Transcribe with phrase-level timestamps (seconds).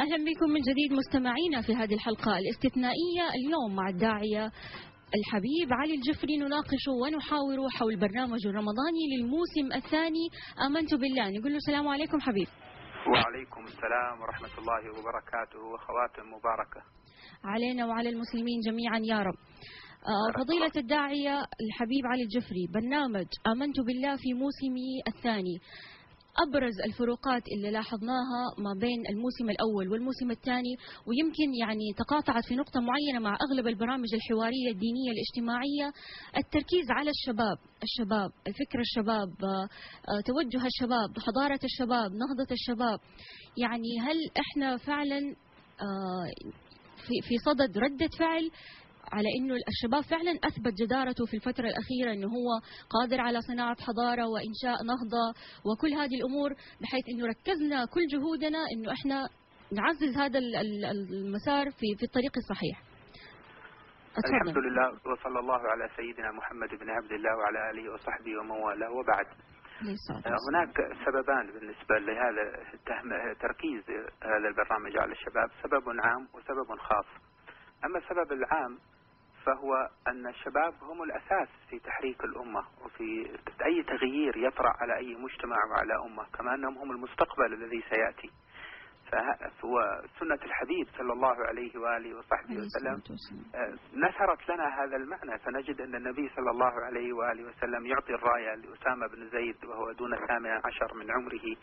[0.00, 4.44] أهلا بكم من جديد مستمعينا في هذه الحلقة الاستثنائية اليوم مع الداعية
[5.18, 10.26] الحبيب علي الجفري نناقش ونحاور حول برنامج الرمضاني للموسم الثاني
[10.66, 11.30] آمنت بالله.
[11.38, 12.48] نقول له السلام عليكم حبيب.
[13.12, 16.82] وعليكم السلام ورحمة الله وبركاته وخواتم مباركة.
[17.44, 19.38] علينا وعلى المسلمين جميعا يا رب.
[20.12, 21.36] آه، فضيلة الداعية
[21.66, 25.58] الحبيب علي الجفري برنامج آمنت بالله في موسمه الثاني.
[26.48, 30.74] أبرز الفروقات اللي لاحظناها ما بين الموسم الأول والموسم الثاني
[31.06, 35.92] ويمكن يعني تقاطعت في نقطة معينة مع أغلب البرامج الحوارية الدينية الاجتماعية
[36.36, 39.68] التركيز على الشباب الشباب الفكر الشباب آه،
[40.08, 42.98] آه، توجه الشباب حضارة الشباب نهضة الشباب.
[43.56, 45.20] يعني هل إحنا فعلا
[45.80, 46.26] آه،
[47.06, 48.50] في في صدد ردة فعل
[49.12, 52.48] على إنه الشباب فعلا أثبت جدارته في الفترة الأخيرة إنه هو
[52.90, 55.26] قادر على صناعة حضارة وإنشاء نهضة
[55.68, 59.28] وكل هذه الأمور بحيث إنه ركزنا كل جهودنا إنه إحنا
[59.72, 62.76] نعزز هذا المسار في في الطريق الصحيح.
[64.18, 64.34] أتفضل.
[64.34, 68.90] الحمد لله وصلى الله على سيدنا محمد بن عبد الله وعلى آله وصحبه ومن والاه
[68.90, 69.26] وبعد.
[70.48, 70.76] هناك
[71.06, 72.44] سببان بالنسبة لهذا
[73.40, 73.84] تركيز
[74.22, 77.06] هذا البرنامج على الشباب، سبب عام وسبب خاص.
[77.84, 78.78] أما السبب العام
[79.44, 85.56] فهو أن الشباب هم الأساس في تحريك الأمة وفي أي تغيير يطرأ على أي مجتمع
[85.70, 88.30] وعلى أمة كما أنهم هم المستقبل الذي سيأتي.
[89.10, 92.94] فهو سنة الحبيب صلى الله عليه وآله وصحبه وسلم
[93.54, 95.38] آه، نشرت لنا هذا المعنى.
[95.38, 100.14] فنجد أن النبي صلى الله عليه وآله وسلم يعطي الراية لأسامة بن زيد وهو دون
[100.14, 101.56] الثامنة عشر من عمره.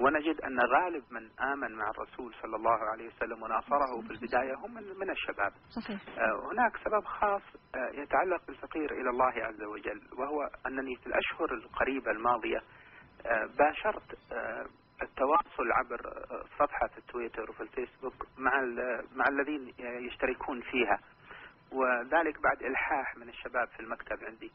[0.00, 4.74] ونجد أن غالب من آمن مع الرسول صلى الله عليه وسلم وناصره في البداية هم
[4.74, 5.52] من الشباب.
[5.70, 6.00] صحيح.
[6.18, 7.42] آه، هناك سبب خاص
[7.74, 12.60] آه، يتعلق بالفقير إلى الله عز وجل وهو أنني في الأشهر القريبة الماضية
[13.58, 14.18] باشرت
[15.02, 16.00] التواصل عبر
[16.58, 18.52] صفحة في التويتر وفي الفيسبوك مع
[19.16, 20.98] مع الذين يشتركون فيها.
[21.72, 24.50] وذلك بعد إلحاح من الشباب في المكتب عندي.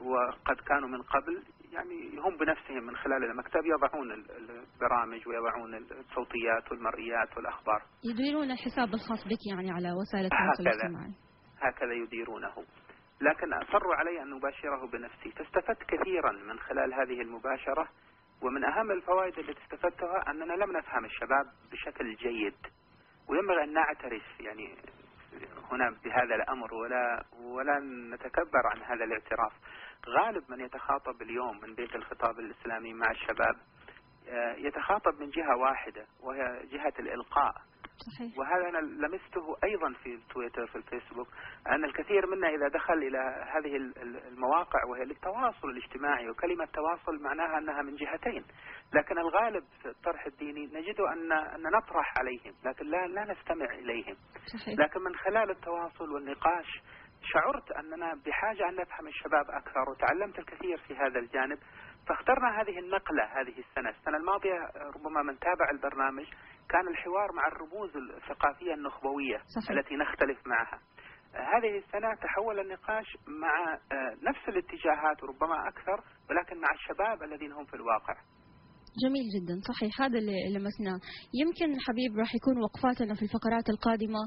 [0.00, 1.42] وقد كانوا من قبل
[1.72, 7.82] يعني هم بنفسهم من خلال المكتب يضعون البرامج ويضعون الصوتيات والمرئيات والأخبار.
[8.04, 11.14] يديرون الحساب الخاص بك يعني على وسائل التواصل الاجتماعي.
[11.60, 12.54] هكذا يديرونه.
[13.20, 15.30] لكن أصروا علي أن أباشره بنفسي.
[15.30, 17.88] فاستفدت كثيرا من خلال هذه المباشرة
[18.42, 22.56] ومن أهم الفوائد التي استفدتها أننا لم نفهم الشباب بشكل جيد
[23.28, 24.76] وينبغي أن نعترف يعني
[25.72, 27.78] هنا بهذا الأمر ولا ولا
[28.14, 29.52] نتكبر عن هذا الاعتراف.
[30.08, 33.56] غالب من يتخاطب اليوم من بيت الخطاب الإسلامي مع الشباب
[34.28, 37.54] آه، يتخاطب من جهة واحدة وهي جهة الإلقاء.
[38.06, 38.38] صحيح.
[38.38, 41.28] وهذا أنا لمسته أيضا في التويتر في الفيسبوك
[41.68, 43.18] أن الكثير منا إذا دخل إلى
[43.54, 43.76] هذه
[44.28, 48.44] المواقع وهي للتواصل الاجتماعي وكلمة تواصل معناها أنها من جهتين
[48.94, 54.16] لكن الغالب في الطرح الديني نجد أن أن نطرح عليهم لكن لا لا نستمع إليهم
[54.46, 54.78] صحيح.
[54.78, 56.82] لكن من خلال التواصل والنقاش
[57.22, 61.58] شعرت أننا بحاجة أن نفهم الشباب أكثر وتعلمت الكثير في هذا الجانب
[62.08, 64.58] فاخترنا هذه النقلة هذه السنة السنة الماضية
[64.96, 66.26] ربما من تابع البرنامج
[66.72, 69.70] كان الحوار مع الرموز الثقافية النخبوية صحيح.
[69.70, 70.78] التي نختلف معها.
[71.54, 73.06] هذه السنة تحول النقاش
[73.44, 75.98] مع آه، نفس الاتجاهات وربما أكثر
[76.30, 78.14] ولكن مع الشباب الذين هم في الواقع.
[79.04, 80.98] جميل جدا صحيح هذا اللي لمسناه.
[81.40, 84.22] يمكن حبيب راح يكون وقفاتنا في الفقرات القادمة.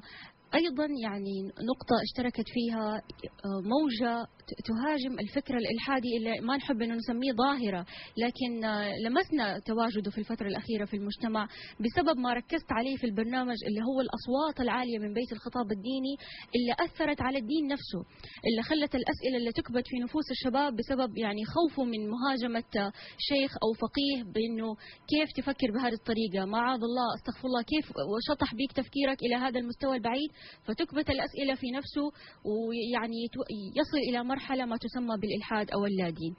[0.56, 4.28] أيضا يعني نقطة اشتركت فيها آه، موجة
[4.66, 7.86] تهاجم الفكر الإلحادي اللي ما نحب أنه نسميه ظاهرة
[8.18, 11.48] لكن آه، لمسنا تواجده في الفترة الأخيرة في المجتمع
[11.80, 16.16] بسبب ما ركزت عليه في البرنامج اللي هو الأصوات العالية من بيت الخطاب الديني
[16.56, 18.00] اللي أثرت على الدين نفسه
[18.48, 23.52] اللي خلت الأسئلة اللي تكبت في نفوس الشباب بسبب يعني خوفه من مهاجمة آه، شيخ
[23.64, 24.76] أو فقيه بأنه
[25.12, 29.96] كيف تفكر بهذه الطريقة؟ معاذ الله أستغفر الله كيف وشطح بيك تفكيرك إلى هذا المستوى
[29.96, 30.30] البعيد؟
[30.64, 32.12] فتكبت الأسئلة في نفسه
[32.46, 33.30] ويعني
[33.76, 36.36] يصل إلى مرحلة ما تسمى بالإلحاد أو اللادين.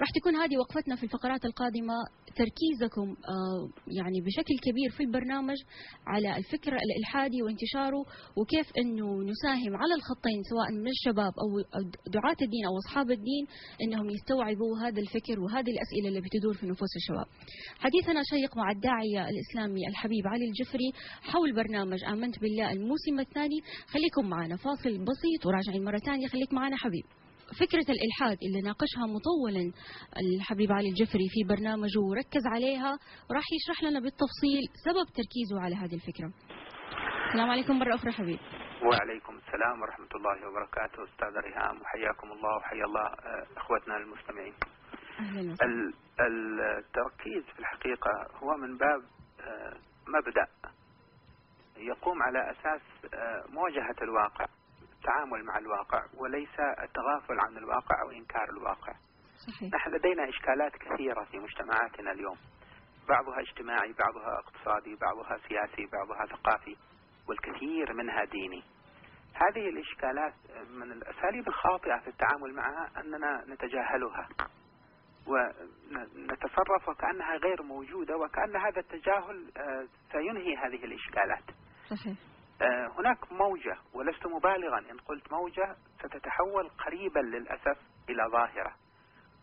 [0.00, 1.94] راح تكون هذه وقفتنا في الفقرات القادمة
[2.36, 5.56] تركيزكم آه، يعني بشكل كبير في البرنامج
[6.06, 8.04] على الفكر الإلحادي وانتشاره
[8.36, 13.46] وكيف أنه نساهم على الخطين سواء من الشباب أو دعاة الدين أو أصحاب الدين
[13.82, 17.26] أنهم يستوعبوا هذا الفكر وهذه الأسئلة اللي بتدور في نفوس الشباب.
[17.78, 20.92] حديثنا شيق مع الداعية الإسلامي الحبيب علي الجفري
[21.22, 23.60] حول برنامج آمنت بالله الموسم الثاني.
[23.86, 26.26] خليكم معنا فاصل بسيط وراجعين مرة ثانية.
[26.26, 27.04] خليك معنا حبيب.
[27.54, 29.72] فكرة الإلحاد اللي ناقشها مطولا
[30.22, 32.98] الحبيب علي الجفري في برنامجه وركز عليها
[33.30, 36.28] وراح يشرح لنا بالتفصيل سبب تركيزه على هذه الفكرة.
[37.28, 38.38] السلام عليكم مرة أخرى حبيب.
[38.82, 41.04] وعليكم السلام ورحمة الله وبركاته.
[41.04, 44.54] أستاذ ريهام وحياكم الله وحيا الله آه، إخوتنا المستمعين.
[45.20, 45.54] أهلا
[46.20, 48.10] التركيز في الحقيقة
[48.42, 49.00] هو من باب
[49.40, 49.76] آه،
[50.08, 50.46] مبدأ
[51.76, 52.82] يقوم على أساس
[53.14, 54.46] آه، مواجهة الواقع.
[54.96, 58.92] التعامل مع الواقع وليس التغافل عن الواقع أو إنكار الواقع
[59.46, 59.74] صحيح.
[59.74, 62.36] نحن لدينا إشكالات كثيرة في مجتمعاتنا اليوم
[63.08, 66.76] بعضها اجتماعي بعضها اقتصادي بعضها سياسي بعضها ثقافي
[67.28, 68.62] والكثير منها ديني
[69.34, 70.34] هذه الإشكالات
[70.70, 74.28] من الأساليب الخاطئة في التعامل معها أننا نتجاهلها
[75.26, 81.44] ونتصرف وكأنها غير موجودة وكأن هذا التجاهل آه، سينهي هذه الإشكالات
[81.90, 82.16] صحيح.
[82.62, 84.78] آه، هناك موجة ولست مبالغا.
[84.78, 88.72] إن قلت موجة ستتحول قريبا للأسف إلى ظاهرة.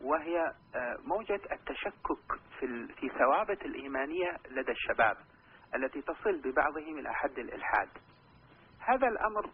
[0.01, 5.17] وهي آه، موجة التشكك في في ثوابت الإيمانية لدى الشباب
[5.75, 7.89] التي تصل ببعضهم إلى حد الإلحاد.
[8.79, 9.49] هذا الأمر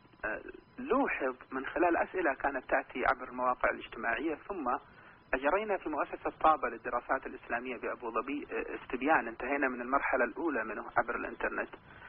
[0.79, 4.35] لوحظ من خلال أسئلة كانت تأتي عبر المواقع الاجتماعية.
[4.35, 4.67] ثم
[5.33, 9.27] أجرينا في مؤسسة طابة للدراسات الإسلامية بأبو ظبي آه، استبيان.
[9.27, 11.69] انتهينا من المرحلة الأولى منه عبر الإنترنت.
[11.75, 12.08] آه،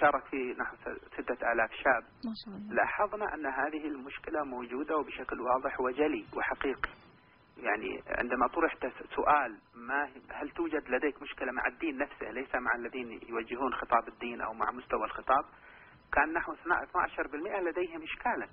[0.00, 0.76] شارك فيه نحو
[1.12, 2.02] ستة آلاف شاب.
[2.24, 2.74] ما شاء الله.
[2.74, 6.90] لاحظنا أن هذه المشكلة موجودة وبشكل واضح وجلي وحقيقي.
[7.56, 8.74] يعني عندما طرح
[9.16, 14.40] سؤال ما هل توجد لديك مشكلة مع الدين نفسه ليس مع الذين يوجهون خطاب الدين
[14.40, 15.44] أو مع مستوى الخطاب
[16.12, 16.56] كان نحو 12%
[17.60, 18.48] لديهم إشكالا.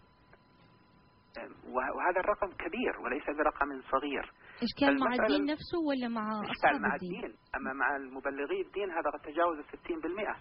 [1.67, 4.31] وهذا الرقم كبير وليس برقم صغير.
[4.63, 7.15] إشكال مع الدين نفسه ولا مع أصحاب مع الدين.
[7.15, 7.37] الدين.
[7.55, 10.35] أما مع المبلغي الدين هذا قد تجاوز 60%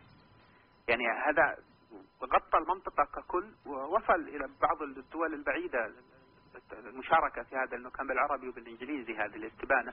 [0.88, 1.56] يعني هذا
[2.22, 5.92] غطى المنطقة ككل ووصل إلى بعض الدول البعيدة
[6.72, 9.92] المشاركة في هذا لأنه كان بالعربي وبالإنجليزي هذه الاستبانة.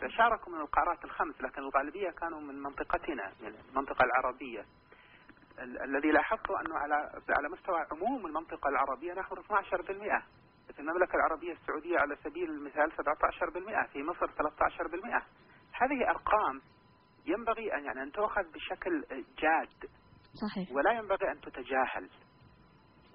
[0.00, 4.64] فشاركوا من القارات الخمس لكن الغالبية كانوا من منطقتنا يعني المنطقة العربية.
[5.58, 6.94] الذي لاحظته أنه على
[7.30, 10.22] على مستوى عموم المنطقة العربية نحو 12%
[10.72, 15.22] في المملكة العربية السعودية على سبيل المثال 17% في مصر 13%
[15.72, 16.60] هذه أرقام
[17.26, 19.04] ينبغي أن يعني أن تؤخذ بشكل
[19.38, 19.90] جاد.
[20.34, 20.72] صحيح.
[20.72, 22.10] ولا ينبغي أن تتجاهل.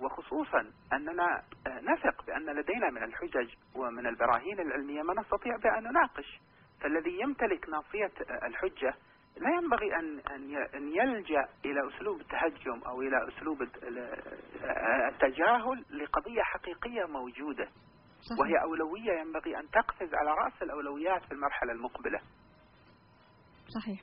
[0.01, 6.39] وخصوصا أننا نثق بأن لدينا من الحجج ومن البراهين العلمية ما نستطيع بأن نناقش.
[6.81, 8.11] فالذي يمتلك ناصية
[8.47, 8.93] الحجة
[9.37, 10.19] لا ينبغي أن
[10.75, 13.61] أن يلجأ إلى أسلوب التهجم أو إلى أسلوب
[15.11, 17.65] التجاهل لقضية حقيقية موجودة.
[17.65, 18.39] صحيح.
[18.39, 22.19] وهي أولوية ينبغي أن تقفز على رأس الأولويات في المرحلة المقبلة.
[23.67, 23.99] صحيح.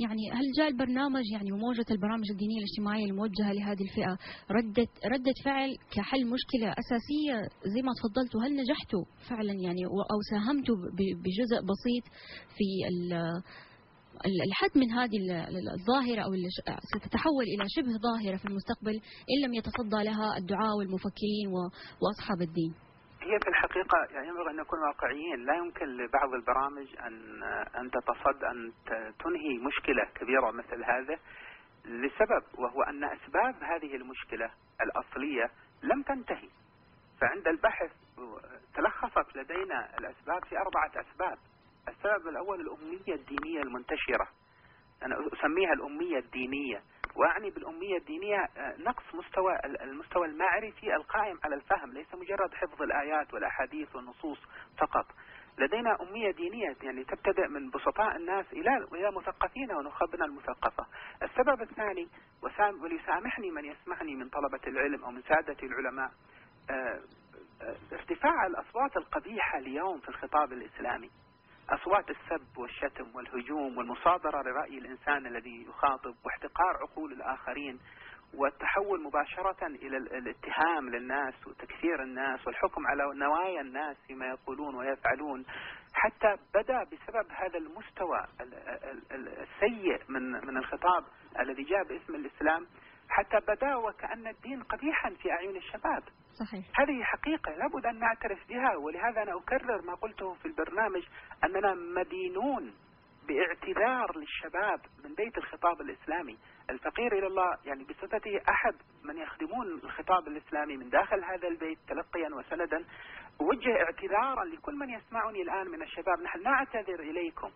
[0.00, 4.18] يعني هل جاء البرنامج يعني وموجة البرامج الدينية الاجتماعية الموجهة لهذه الفئة
[4.50, 10.76] ردة ردة فعل كحل مشكلة أساسية زي ما تفضلتوا؟ هل نجحتوا فعلا يعني أو ساهمتوا
[10.96, 12.04] بجزء بسيط
[12.56, 12.64] في
[14.46, 15.16] الحد من هذه
[15.74, 16.30] الظاهرة أو
[16.96, 18.94] ستتحول إلى شبه ظاهرة في المستقبل
[19.30, 21.48] إن لم يتصدى لها الدعاء والمفكرين
[22.00, 22.74] وأصحاب الدين؟
[23.22, 25.44] هي في الحقيقة يعني ينبغي أن نكون واقعيين.
[25.44, 27.42] لا يمكن لبعض البرامج أن
[27.76, 28.72] أن تتصد أن
[29.18, 31.18] تنهي مشكلة كبيرة مثل هذا
[31.84, 34.50] لسبب وهو أن أسباب هذه المشكلة
[34.82, 35.50] الأصلية
[35.82, 36.48] لم تنتهي.
[37.20, 37.90] فعند البحث
[38.74, 41.38] تلخصت لدينا الأسباب في أربعة أسباب.
[41.88, 44.28] السبب الأول الأمية الدينية المنتشرة.
[45.02, 46.82] أنا أسميها الأمية الدينية.
[47.16, 53.34] وأعني بالأمية الدينية آه، نقص مستوى المستوى المعرفي القائم على الفهم ليس مجرد حفظ الآيات
[53.34, 54.38] والأحاديث والنصوص
[54.78, 55.06] فقط.
[55.58, 60.86] لدينا أمية دينية يعني تبتدأ من بسطاء الناس إلى إلى مثقفين ونخبنا المثقفة.
[61.22, 62.08] السبب الثاني
[62.82, 66.10] وليسامحني من يسمعني من طلبة العلم أو من سادة العلماء
[66.70, 67.00] آه،
[67.62, 71.10] آه، ارتفاع الأصوات القبيحة اليوم في الخطاب الإسلامي.
[71.70, 77.80] أصوات السب والشتم والهجوم والمصادرة لرأي الإنسان الذي يخاطب واحتقار عقول الآخرين
[78.34, 85.44] والتحول مباشرة إلى الاتهام للناس وتكثير الناس والحكم على نوايا الناس فيما يقولون ويفعلون.
[85.94, 88.26] حتى بدأ بسبب هذا المستوى
[89.12, 91.04] السيء من من الخطاب
[91.40, 92.66] الذي جاء باسم الإسلام
[93.12, 96.02] حتى بدا وكأن الدين قبيحا في أعين الشباب.
[96.34, 96.64] صحيح.
[96.80, 101.02] هذه حقيقة لابد أن نعترف بها ولهذا أنا أكرر ما قلته في البرنامج
[101.44, 102.74] أننا مدينون
[103.28, 106.38] باعتذار للشباب من بيت الخطاب الإسلامي.
[106.70, 112.28] الفقير إلى الله يعني بصفته أحد من يخدمون الخطاب الإسلامي من داخل هذا البيت تلقيا
[112.34, 112.84] وسندا.
[113.40, 116.20] أوجه اعتذارا لكل من يسمعني الآن من الشباب.
[116.22, 117.50] نحن نعتذر إليكم.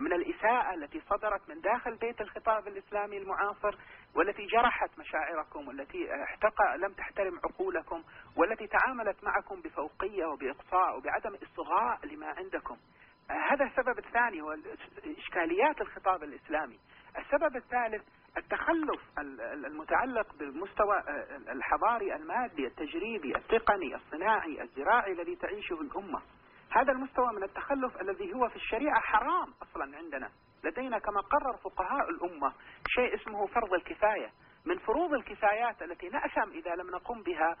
[0.00, 3.78] من الإساءة التي صدرت من داخل بيت الخطاب الإسلامي المعاصر
[4.14, 8.02] والتي جرحت مشاعركم والتي احتقى لم تحترم عقولكم
[8.36, 12.76] والتي تعاملت معكم بفوقية وبإقصاء وبعدم إصغاء لما عندكم.
[13.30, 14.56] هذا السبب الثاني هو
[15.18, 16.78] إشكاليات الخطاب الإسلامي.
[17.18, 18.02] السبب الثالث
[18.36, 19.00] التخلف
[19.66, 21.02] المتعلق بالمستوى
[21.48, 26.22] الحضاري المادي التجريبي التقني الصناعي الزراعي الذي تعيشه الأمة.
[26.78, 30.30] هذا المستوى من التخلف الذي هو في الشريعة حرام أصلا عندنا.
[30.64, 32.52] لدينا كما قرر فقهاء الأمة
[32.88, 34.30] شيء اسمه فرض الكفاية.
[34.66, 37.56] من فروض الكفايات التي نأثم إذا لم نقم بها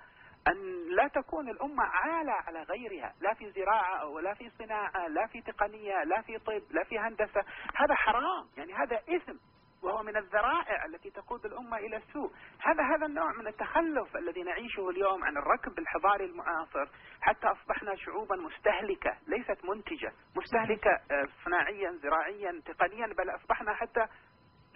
[0.48, 3.14] أن لا تكون الأمة عالة على غيرها.
[3.20, 7.40] لا في زراعة ولا في صناعة لا في تقنية لا في طب لا في هندسة.
[7.74, 8.46] هذا حرام.
[8.56, 9.36] يعني هذا إثم.
[9.82, 12.30] وهو من الذرائع التي تقود الأمة إلى السوء.
[12.62, 16.86] هذا هذا النوع من التخلف الذي نعيشه اليوم عن الركب الحضاري المعاصر
[17.20, 24.06] حتى أصبحنا شعوبا مستهلكة ليست منتجة مستهلكة آه، صناعيا زراعيا تقنيا بل أصبحنا حتى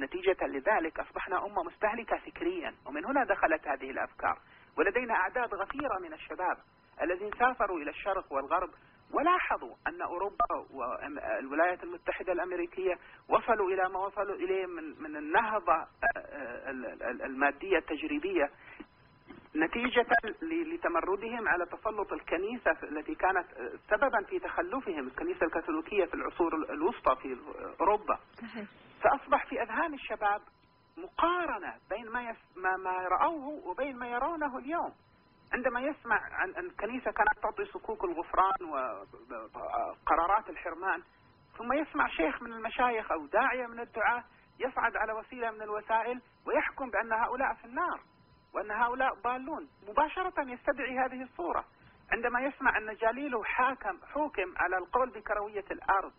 [0.01, 2.75] نتيجة لذلك أصبحنا أمة مستهلكة فكريا.
[2.87, 4.39] ومن هنا دخلت هذه الأفكار.
[4.79, 6.57] ولدينا أعداد غفيرة من الشباب
[7.03, 8.71] الذين سافروا إلى الشرق والغرب
[9.13, 15.87] ولاحظوا أن أوروبا والولايات المتحدة الأمريكية وصلوا إلى ما وصلوا إليه من من النهضة آه،
[16.17, 16.71] آه،
[17.27, 18.51] المادية التجريبية
[19.57, 20.07] نتيجة
[20.43, 23.47] لتمردهم على تسلط الكنيسة التي كانت
[23.91, 27.37] سببا في تخلفهم الكنيسة الكاثوليكية في العصور الوسطى في
[27.81, 28.19] أوروبا.
[29.03, 30.41] فأصبح في أذهان الشباب
[30.97, 34.93] مقارنة بين ما, يس ما, ما رأوه وبين ما يرونه اليوم.
[35.53, 38.65] عندما يسمع عن الكنيسة كانت تعطي صكوك الغفران
[39.55, 41.03] وقرارات الحرمان
[41.59, 44.25] ثم يسمع شيخ من المشايخ أو داعية من الدعاة
[44.61, 48.01] يصعد على وسيلة من الوسائل ويحكم بأن هؤلاء في النار
[48.55, 49.69] وأن هؤلاء ضالون.
[49.89, 51.65] مباشرة يستدعي هذه الصورة.
[52.13, 56.13] عندما يسمع أن جليله حاكم حوكم على القول بكروية الأرض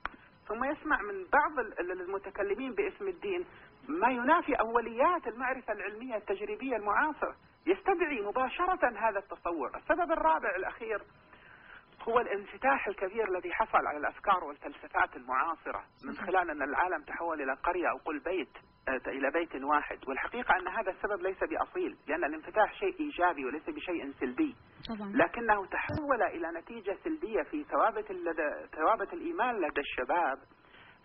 [0.48, 3.46] ثم يسمع من بعض المتكلمين باسم الدين
[3.88, 7.36] ما ينافي أوليات المعرفة العلمية التجريبية المعاصرة.
[7.68, 9.78] يستدعي مباشرة هذا التصور.
[9.78, 11.02] السبب الرابع الأخير
[12.08, 15.84] هو الانفتاح الكبير الذي حصل على الأفكار والفلسفات المعاصرة.
[16.06, 19.98] من خلال أن العالم تحول إلى قرية أو قل بيت آه، إلى بيت واحد.
[20.08, 24.56] والحقيقة أن هذا السبب ليس بأصيل لأن الانفتاح شيء إيجابي وليس بشيء سلبي.
[24.90, 25.12] طبعا.
[25.16, 28.06] لكنه تحول إلى نتيجة سلبية في ثوابت,
[28.76, 30.40] ثوابت الإيمان لدى الشباب.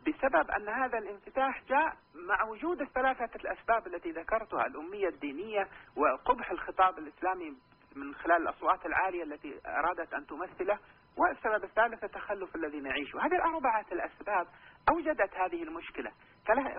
[0.06, 6.98] بسبب أن هذا الانفتاح جاء مع وجود الثلاثة الأسباب التي ذكرتها الأمية الدينية وقبح الخطاب
[6.98, 7.56] الإسلامي
[7.96, 10.78] من خلال الأصوات العالية التي أرادت أن تمثله
[11.16, 13.26] والسبب الثالث التخلف الذي نعيشه.
[13.26, 14.46] هذه الأربعة الأسباب
[14.90, 16.12] أوجدت هذه المشكلة.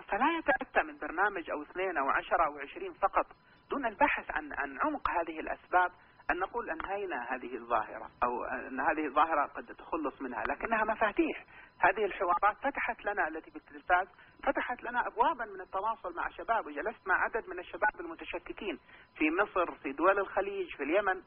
[0.07, 3.25] فلا, يتأتى من برنامج أو اثنين أو عشرة أو عشرين فقط
[3.69, 5.91] دون البحث عن, عن عمق هذه الأسباب
[6.31, 11.45] أن نقول أنهينا هذه الظاهرة أو أن هذه الظاهرة قد تخلص منها لكنها مفاتيح.
[11.79, 14.07] هذه الحوارات فتحت لنا التي بالتلفاز
[14.43, 18.79] فتحت لنا أبوابا من التواصل مع شباب وجلست مع عدد من الشباب المتشككين
[19.17, 21.21] في مصر في دول الخليج في اليمن.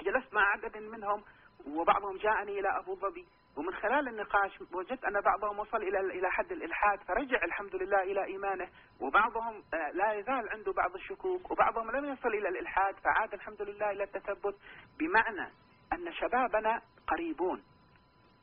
[0.00, 1.24] جلست مع عدد منهم
[1.66, 3.26] وبعضهم جاءني إلى أبو ظبي.
[3.56, 8.24] ومن خلال النقاش وجدت أن بعضهم وصل إلى إلى حد الإلحاد فرجع الحمد لله إلى
[8.24, 8.68] إيمانه
[9.00, 13.90] وبعضهم آه، لا يزال عنده بعض الشكوك وبعضهم لم يصل إلى الإلحاد فعاد الحمد لله
[13.90, 14.54] إلى التثبت
[14.98, 15.52] بمعنى
[15.92, 17.62] أن شبابنا قريبون.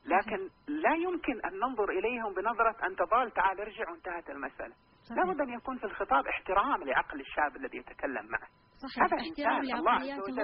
[0.04, 4.74] لكن لا يمكن أن ننظر إليهم بنظرة أن تضال تعال ارجع وانتهت المسألة.
[5.10, 8.48] لابد أن يكون في الخطاب احترام لعقل الشاب الذي يتكلم معه.
[8.82, 9.04] صحيح.
[9.04, 9.62] هذا احترام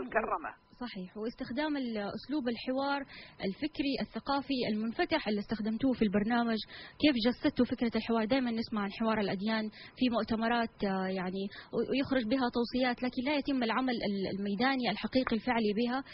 [0.08, 0.52] كرمه.
[0.80, 1.16] صحيح.
[1.16, 1.76] واستخدام
[2.18, 3.00] اسلوب الحوار
[3.44, 6.58] الفكري الثقافي المنفتح اللي استخدمتوه في البرنامج.
[7.00, 11.48] كيف جسدتوا فكرة الحوار؟ دائما نسمع عن حوار الأديان في مؤتمرات آه، يعني
[11.90, 13.94] ويخرج بها توصيات لكن لا يتم العمل
[14.38, 16.04] الميداني الحقيقي الفعلي بها.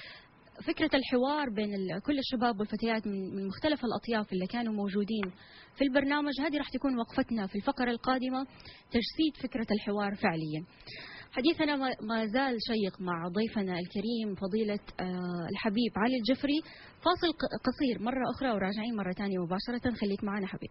[0.66, 1.70] فكرة الحوار بين
[2.06, 5.32] كل الشباب والفتيات من مختلف الأطياف اللي كانوا موجودين
[5.76, 8.46] في البرنامج هذه راح تكون وقفتنا في الفقرة القادمة
[8.90, 10.64] تجسيد فكرة الحوار فعليا.
[11.36, 11.76] حديثنا
[12.08, 16.58] ما زال شيق مع ضيفنا الكريم فضيلة آه، الحبيب علي الجفري.
[17.04, 17.28] فاصل
[17.66, 19.96] قصير مرة أخرى وراجعين مرة ثانية مباشرة.
[20.00, 20.70] خليك معنا حبيب.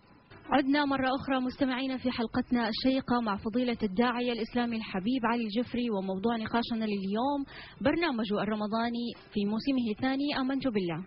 [0.52, 6.36] عدنا مرة أخرى مستمعينا في حلقتنا الشيقة مع فضيلة الداعية الإسلامي الحبيب علي الجفري وموضوع
[6.38, 7.40] نقاشنا لليوم
[7.82, 11.00] برنامج الرمضاني في موسمه الثاني آمنت بالله.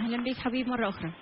[0.00, 1.12] أهلا بك حبيب مرة أخرى.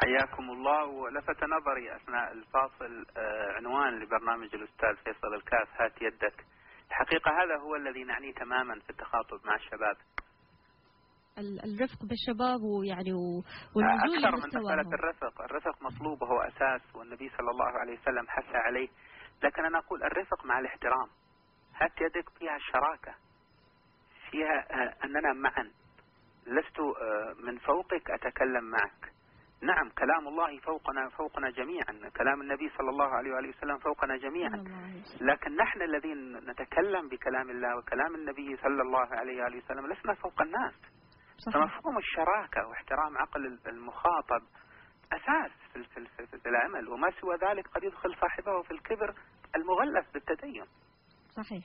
[0.00, 0.84] حياكم الله.
[1.00, 6.36] ولفت نظري أثناء الفاصل آه، عنوان لبرنامج الأستاذ فيصل الكاف هات يدك.
[6.90, 9.96] الحقيقة هذا هو الذي نعنيه تماما في التخاطب مع الشباب.
[11.38, 13.12] الرفق بالشباب ويعني
[13.76, 15.42] والنزول أكثر من مسألة الرفق.
[15.42, 18.88] الرفق مطلوب وهو أساس والنبي صلى الله عليه وسلم حث عليه.
[19.42, 21.08] لكن أنا أقول الرفق مع الاحترام.
[21.76, 23.14] هات يدك فيها الشراكة.
[24.30, 25.70] فيها آه، أننا معا.
[26.46, 29.12] لست آه، من فوقك أتكلم معك.
[29.62, 32.10] نعم كلام الله فوقنا فوقنا جميعا.
[32.16, 34.64] كلام النبي صلى الله عليه وآله وسلم فوقنا جميعا.
[35.20, 40.42] لكن نحن الذين نتكلم بكلام الله وكلام النبي صلى الله عليه وآله وسلم لسنا فوق
[40.42, 40.74] الناس.
[41.38, 41.54] صحيح.
[41.54, 44.42] فمفهوم الشراكة واحترام عقل المخاطب
[45.12, 46.88] أساس في, في, في, في العمل.
[46.88, 49.14] وما سوى ذلك قد يدخل صاحبه في الكبر
[49.56, 50.66] المغلف بالتدين.
[51.36, 51.64] صحيح.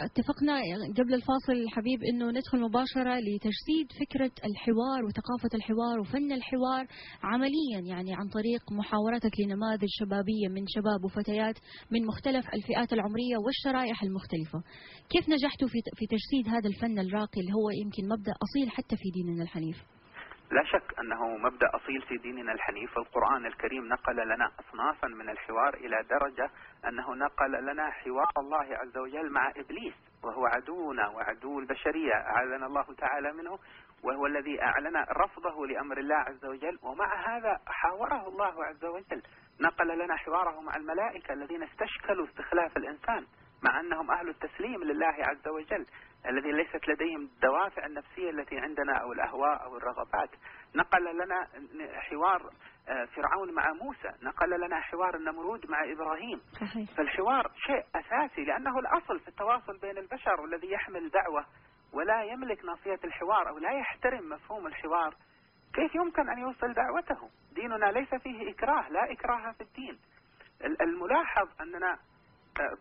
[0.00, 0.60] اتفقنا
[0.98, 6.86] قبل الفاصل الحبيب إنه ندخل مباشرة لتجسيد فكرة الحوار وثقافة الحوار وفن الحوار
[7.22, 11.58] عمليا يعني عن طريق محاورتك لنماذج شبابية من شباب وفتيات
[11.90, 14.62] من مختلف الفئات العمرية والشرائح المختلفة.
[15.10, 19.10] كيف نجحتوا في في تجسيد هذا الفن الراقي اللي هو يمكن مبدأ أصيل حتى في
[19.10, 19.76] ديننا الحنيف؟
[20.50, 22.98] لا شك أنه مبدأ أصيل في ديننا الحنيف.
[22.98, 26.50] القرآن الكريم نقل لنا أصنافا من الحوار إلى درجة
[26.88, 32.94] أنه نقل لنا حوار الله عز وجل مع إبليس وهو عدونا وعدو البشرية أعاذنا الله
[32.98, 33.58] تعالى منه
[34.02, 39.22] وهو الذي أعلن رفضه لأمر الله عز وجل ومع هذا حاوره الله عز وجل.
[39.60, 43.26] نقل لنا حواره مع الملائكة الذين استشكلوا استخلاف الإنسان
[43.62, 45.86] مع أنهم أهل التسليم لله عز وجل.
[46.26, 50.30] الذي ليست لديهم الدوافع النفسية التي عندنا أو الأهواء أو الرغبات.
[50.74, 51.48] نقل لنا
[52.00, 52.50] حوار
[52.88, 54.08] آه، فرعون مع موسى.
[54.22, 56.40] نقل لنا حوار النمرود مع إبراهيم.
[56.60, 56.90] صحيح.
[56.96, 61.46] فالحوار شيء أساسي لأنه الأصل في التواصل بين البشر والذي يحمل دعوة
[61.92, 65.14] ولا يملك ناصية الحوار أو لا يحترم مفهوم الحوار.
[65.74, 69.98] كيف يمكن أن يوصل دعوته؟ ديننا ليس فيه إكراه لا إكراه في الدين.
[70.80, 71.98] الملاحظ أننا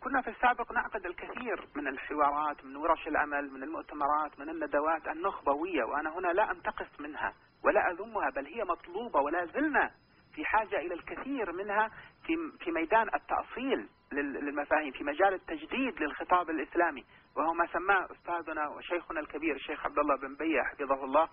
[0.03, 5.83] كنا في السابق نعقد الكثير من الحوارات من ورش العمل من المؤتمرات من الندوات النخبوية
[5.83, 9.91] وأنا هنا لا أنتقص منها ولا أذمها بل هي مطلوبة ولا زلنا
[10.35, 11.89] في حاجة إلى الكثير منها
[12.25, 17.05] في في ميدان التأصيل للمفاهيم في مجال التجديد للخطاب الإسلامي.
[17.35, 21.23] وهو ما سماه أستاذنا وشيخنا الكبير الشيخ عبد الله بن بية حفظه الله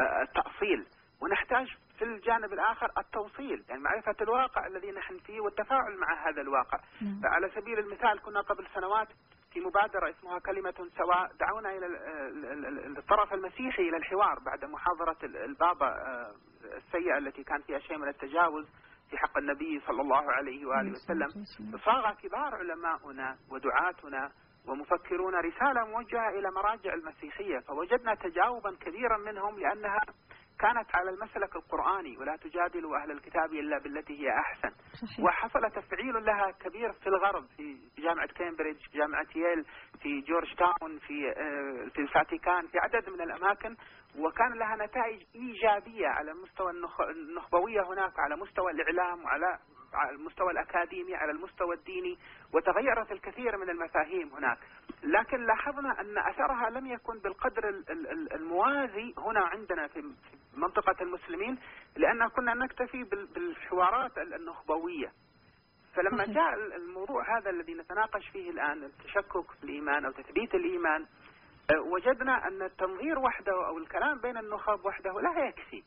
[0.00, 0.86] آه، التأصيل.
[1.22, 1.73] ونحتاج
[2.34, 6.78] الجانب الآخر التوصيل يعني معرفة الواقع الذي نحن فيه والتفاعل مع هذا الواقع.
[7.02, 7.20] نعم.
[7.22, 9.08] فعلى سبيل المثال كنا قبل سنوات
[9.52, 11.86] في مبادرة اسمها كلمة سواء دعونا إلى
[12.98, 18.66] الطرف المسيحي إلى الحوار بعد محاضرة البابا آه، السيئة التي كان فيها شيء من التجاوز
[19.10, 21.78] في حق النبي صلى الله عليه وآله نعم، وسلم.
[21.84, 24.30] صاغ كبار علماؤنا ودعاتنا
[24.68, 30.00] ومفكرون رسالة موجهة إلى مراجع المسيحية فوجدنا تجاوبا كبيرا منهم لأنها
[30.58, 34.70] كانت على المسلك القرآني ولا تجادلوا أهل الكتاب إلا بالتي هي أحسن
[35.06, 35.24] صحيح.
[35.24, 39.64] وحصل تفعيل لها كبير في الغرب في جامعة كامبريدج في جامعة ييل
[40.02, 43.76] في جورج تاون في آه، في الفاتيكان في عدد من الأماكن
[44.18, 46.70] وكان لها نتائج إيجابية على مستوى
[47.10, 49.58] النخبوية هناك على مستوى الإعلام وعلى
[49.94, 52.18] على المستوى الأكاديمي على المستوى الديني
[52.52, 54.58] وتغيرت الكثير من المفاهيم هناك.
[55.02, 57.82] لكن لاحظنا أن أثرها لم يكن بالقدر
[58.34, 60.04] الموازي هنا عندنا في
[60.54, 61.58] منطقة المسلمين
[61.96, 65.12] لأن كنا نكتفي بالحوارات النخبوية.
[65.94, 71.06] فلما جاء الموضوع هذا الذي نتناقش فيه الآن التشكك في الإيمان أو تثبيت الإيمان
[71.70, 75.82] أه، وجدنا أن التنظير وحده أو الكلام بين النخب وحده لا يكفي.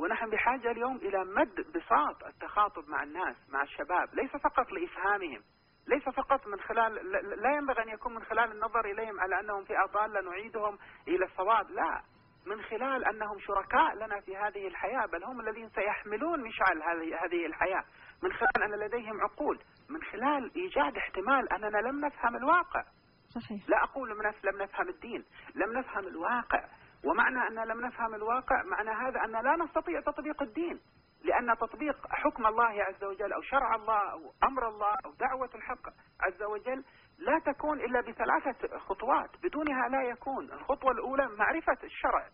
[0.00, 5.42] ونحن بحاجة اليوم إلى مد بساط التخاطب مع الناس مع الشباب ليس فقط لإفهامهم
[5.88, 6.94] ليس فقط من خلال
[7.42, 11.70] لا ينبغي أن يكون من خلال النظر إليهم على أنهم فئة ضالة نعيدهم إلى الصواب
[11.70, 12.02] لا.
[12.46, 16.82] من خلال أنهم شركاء لنا في هذه الحياة بل هم الذين سيحملون مشعل
[17.22, 17.84] هذه الحياة.
[18.22, 19.58] من خلال أن لديهم عقول
[19.90, 22.84] من خلال إيجاد احتمال أننا لم نفهم الواقع.
[23.28, 23.68] صحيح.
[23.68, 24.10] لا أقول
[24.44, 26.64] لم نفهم الدين لم نفهم الواقع.
[27.04, 30.80] ومعنى أن لم نفهم الواقع معنى هذا أن لا نستطيع تطبيق الدين
[31.24, 35.88] لأن تطبيق حكم الله عز وجل أو شرع الله أو أمر الله أو دعوة الحق
[36.20, 36.84] عز وجل
[37.18, 40.52] لا تكون إلا بثلاثة خطوات بدونها لا يكون.
[40.52, 42.28] الخطوة الأولى معرفة الشرع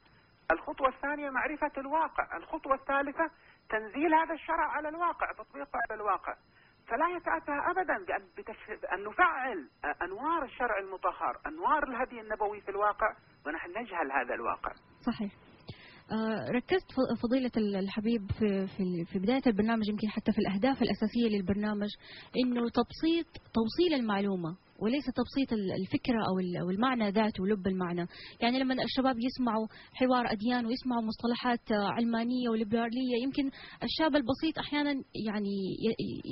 [0.50, 3.30] الخطوة الثانية معرفة الواقع الخطوة الثالثة
[3.68, 6.34] تنزيل هذا الشرع على الواقع تطبيقه على الواقع.
[6.88, 8.28] فلا يتأتى أبدا بأن,
[8.82, 9.68] بأن نفعل
[10.02, 13.14] أنوار الشرع المطهر أنوار الهدي النبوي في الواقع.
[13.46, 14.72] ونحن نجهل هذا الواقع.
[15.06, 15.32] صحيح.
[16.12, 16.86] آه، ركزت
[17.22, 21.88] فضيلة الحبيب في في في بداية البرنامج يمكن حتى في الأهداف الأساسية للبرنامج
[22.44, 28.06] إنه تبسيط توصيل المعلومة وليس تبسيط الفكرة أو المعنى ذاته ولب المعنى.
[28.40, 33.50] يعني لما الشباب يسمعوا حوار أديان ويسمعوا مصطلحات علمانية وليبرالية يمكن
[33.82, 34.90] الشاب البسيط أحيانا
[35.26, 35.56] يعني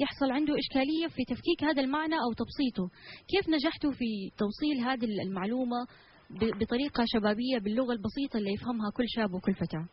[0.03, 2.91] يحصل عنده إشكالية في تفكيك هذا المعنى أو تبسيطه.
[3.29, 5.87] كيف نجحتوا في توصيل هذه المعلومة؟
[6.35, 9.87] بطريقة شبابية باللغة البسيطة اللي يفهمها كل شاب وكل فتاة.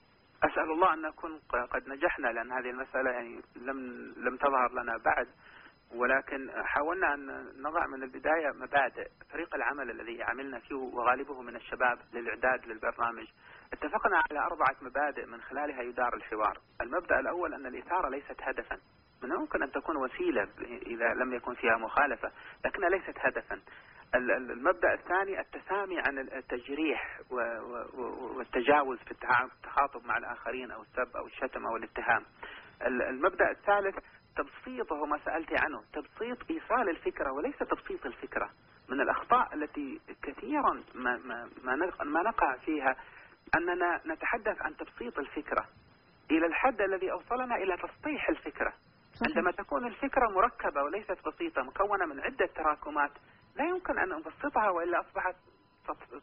[0.43, 1.39] أسأل الله أن نكون
[1.73, 3.79] قد نجحنا لأن هذه المسألة يعني لم
[4.17, 5.27] لم تظهر لنا بعد.
[5.95, 7.25] ولكن حاولنا أن
[7.61, 9.07] نضع من البداية مبادئ.
[9.31, 13.27] فريق العمل الذي عملنا فيه وغالبه من الشباب للإعداد للبرنامج.
[13.73, 16.57] اتفقنا على أربعة مبادئ من خلالها يدار الحوار.
[16.81, 18.77] المبدأ الأول أن الإثارة ليست هدفا.
[19.23, 20.47] من الممكن أن تكون وسيلة
[20.87, 22.31] إذا لم يكن فيها مخالفة
[22.65, 23.61] لكنها ليست هدفا.
[24.15, 27.19] المبدأ الثاني التسامي عن التجريح
[28.37, 32.25] والتجاوز في التخاطب مع الآخرين أو السب أو الشتم أو الاتهام.
[32.85, 33.95] المبدأ الثالث
[34.35, 38.49] تبسيطه ما سألت عنه تبسيط إيصال الفكرة وليس تبسيط الفكرة.
[38.89, 41.49] من الأخطاء التي كثيرا ما, ما,
[42.03, 42.95] ما نقع فيها
[43.55, 45.65] أننا نتحدث عن تبسيط الفكرة.
[46.31, 48.73] إلى الحد الذي أوصلنا إلى تسطيح الفكرة.
[49.27, 53.11] عندما تكون الفكرة مركبة وليست بسيطة مكونة من عدة تراكمات
[53.55, 55.35] لا يمكن أن نبسطها وإلا أصبحت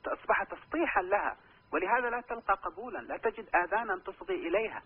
[0.07, 1.37] أصبح تسطيحا لها
[1.73, 4.83] ولهذا لا تلقى قبولا لا تجد آذانا تصغي إليها.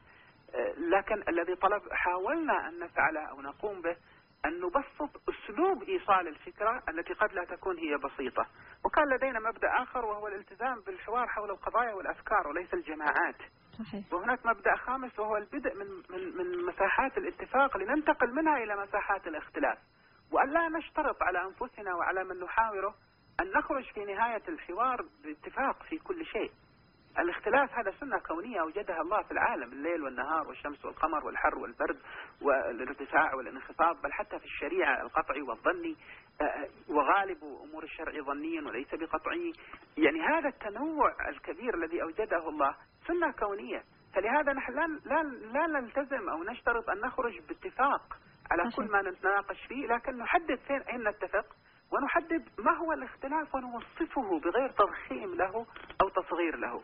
[0.54, 3.96] أه، لكن الذي طلب حاولنا أن نفعله أو نقوم به
[4.44, 8.46] أن نبسط أسلوب إيصال الفكرة التي قد لا تكون هي بسيطة.
[8.84, 13.36] وكان لدينا مبدأ آخر وهو الالتزام بالحوار حول القضايا والأفكار وليس الجماعات.
[13.82, 14.12] صحيح.
[14.12, 19.78] وهناك مبدأ خامس وهو البدء من, من, من مساحات الاتفاق لننتقل منها إلى مساحات الاختلاف.
[20.32, 22.94] وأن لا نشترط على أنفسنا وعلى من نحاوره
[23.40, 26.50] أن نخرج في نهاية الحوار باتفاق في كل شيء.
[27.18, 31.98] الاختلاف هذا سنة كونية أوجدها الله في العالم الليل والنهار والشمس والقمر والحر والبرد
[32.42, 35.96] والارتفاع والانخفاض بل حتى في الشريعة القطعي والظني
[36.40, 39.52] آه، آه، وغالب أمور الشرع ظني وليس بقطعي.
[39.96, 42.74] يعني هذا التنوع الكبير الذي أوجده الله
[43.06, 43.82] سنة كونية.
[44.14, 48.02] فلهذا نحن لا, لا, لا نلتزم أو نشترط أن نخرج باتفاق
[48.50, 51.46] على كل ما نتناقش فيه لكن نحدد فين أين نتفق
[51.92, 55.66] ونحدد ما هو الاختلاف ونوصفه بغير تضخيم له
[56.02, 56.82] أو تصغير له.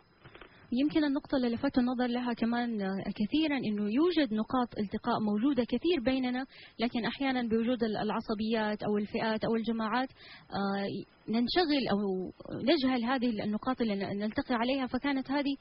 [0.73, 2.79] يمكن النقطة اللي لفت النظر لها كمان
[3.21, 6.47] كثيرا إنه يوجد نقاط التقاء موجودة كثير بيننا
[6.81, 10.09] لكن أحيانا بوجود العصبيات أو الفئات أو الجماعات
[10.51, 10.87] آه،
[11.29, 11.99] ننشغل أو
[12.71, 15.57] نجهل هذه النقاط اللي نلتقي عليها فكانت هذه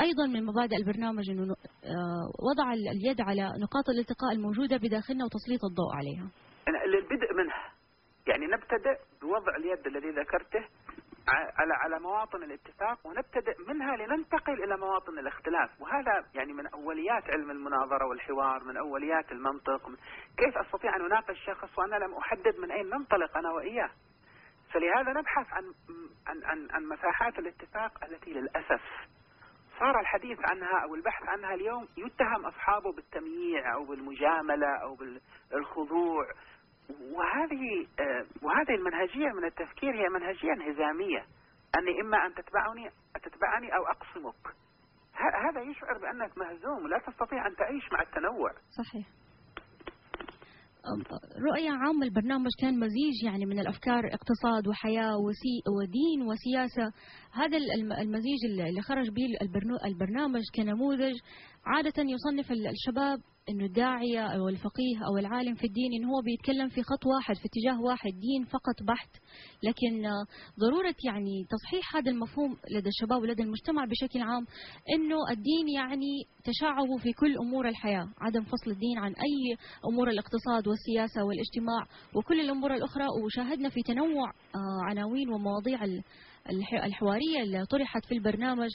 [0.00, 5.92] أيضا من مبادئ البرنامج إنه آه، وضع اليد على نقاط الالتقاء الموجودة بداخلنا وتسليط الضوء
[5.98, 6.26] عليها.
[6.86, 7.64] للبدء منها.
[8.26, 10.64] يعني نبتدئ بوضع اليد الذي ذكرته
[11.58, 15.70] على على مواطن الاتفاق ونبتدئ منها لننتقل إلى مواطن الاختلاف.
[15.80, 19.90] وهذا يعني من أوليات علم المناظرة والحوار من أوليات المنطق.
[20.36, 23.90] كيف أستطيع أن أناقش شخص وأنا لم أحدد من أين ننطلق أنا وإياه؟
[24.72, 25.64] فلهذا نبحث عن
[26.26, 28.82] عن, عن مساحات الاتفاق التي للأسف
[29.80, 34.96] صار الحديث عنها أو البحث عنها اليوم يتهم أصحابه بالتمييع أو بالمجاملة أو
[35.50, 36.24] بالخضوع.
[36.90, 41.24] وهذه آه، وهذه المنهجية من التفكير هي منهجية انهزامية
[41.78, 42.90] أني إما أن تتبعني
[43.22, 44.54] تتبعني أو أقصمك
[45.48, 48.50] هذا يشعر بأنك مهزوم لا تستطيع أن تعيش مع التنوع.
[48.50, 49.06] صحيح.
[51.50, 56.92] رؤية عامة البرنامج كان مزيج يعني من الأفكار اقتصاد وحياة وسي ودين وسياسة.
[57.32, 57.58] هذا
[58.00, 59.22] المزيج اللي خرج به
[59.84, 61.14] البرنامج كنموذج.
[61.66, 66.82] عادة يصنف الشباب إنه الداعيه أو الفقيه أو العالم في الدين إنه هو بيتكلم في
[66.82, 69.10] خط واحد في اتجاه واحد دين فقط بحت.
[69.62, 70.02] لكن
[70.60, 74.46] ضرورة يعني تصحيح هذا المفهوم لدى الشباب ولدى المجتمع بشكل عام
[74.94, 79.56] إنه الدين يعني تشعب في كل أمور الحياة عدم فصل الدين عن أي
[79.92, 83.06] أمور الاقتصاد والسياسة والاجتماع وكل الأمور الأخرى.
[83.24, 85.84] وشاهدنا في تنوع آه، عناوين ومواضيع
[86.84, 88.70] الحوارية اللي طرحت في البرنامج.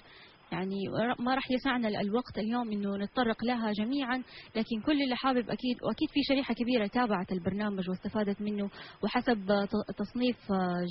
[0.51, 0.77] يعني
[1.19, 4.23] ما راح يسعنا الوقت اليوم إنه نتطرق لها جميعا
[4.55, 8.69] لكن كل اللي حابب أكيد وأكيد في شريحة كبيرة تابعت البرنامج واستفادت منه
[9.03, 10.37] وحسب تصنيف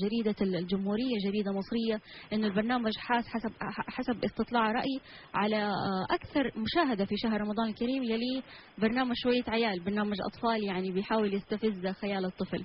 [0.02, 2.00] جريدة الجمهورية جريدة مصرية
[2.32, 3.50] إنه البرنامج حاس حسب
[3.88, 5.00] حسب استطلاع راي
[5.34, 5.72] على
[6.10, 8.42] أكثر مشاهدة في شهر رمضان الكريم يلي
[8.78, 12.64] برنامج شوية عيال برنامج أطفال يعني بيحاول يستفز خيال الطفل.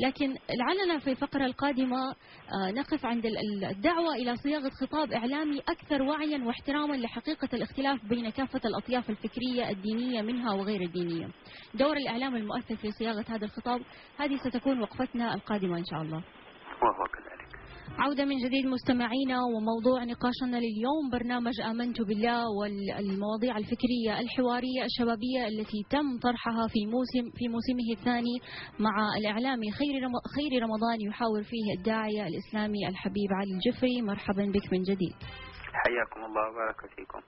[0.00, 3.26] لكن لعلنا في الفقرة القادمة آه، نقف عند
[3.70, 10.22] الدعوة إلى صياغة خطاب إعلامي أكثر وعيا واحتراما لحقيقة الاختلاف بين كافة الأطياف الفكرية الدينية
[10.22, 11.28] منها وغير الدينية.
[11.74, 13.82] دور الإعلام المؤثر في صياغة هذا الخطاب
[14.18, 16.22] هذه ستكون وقفتنا القادمة إن شاء الله.
[17.98, 25.86] عودة من جديد مستمعينا وموضوع نقاشنا لليوم برنامج آمنت بالله والمواضيع الفكرية الحوارية الشبابية التي
[25.90, 28.36] تم طرحها في موسم في موسمه الثاني
[28.78, 29.92] مع الإعلامي خير
[30.36, 34.02] خير رمضان يحاور فيه الداعية الإسلامي الحبيب علي الجفري.
[34.02, 35.16] مرحبا بك من جديد.
[35.72, 37.20] حياكم الله وبارك فيكم.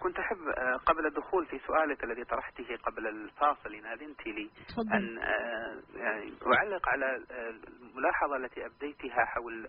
[0.00, 4.92] كنت أحب آه، قبل الدخول في سؤالك الذي طرحته قبل الفاصل إن أذنت لي تفضل.
[4.92, 9.68] أن آه، يعني أعلق على الملاحظة التي أبديتها حول